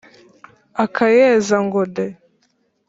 [0.83, 2.07] akayeza ngo de!